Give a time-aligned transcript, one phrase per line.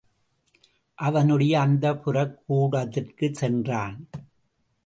[0.95, 4.09] அவனுடைய அந்தப்புரக் கூடத்திற்குச் சென்றான்.